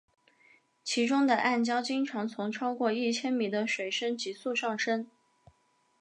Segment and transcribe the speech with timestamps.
[0.83, 5.07] 其中的暗礁经常从超过一千米的水深急速上升。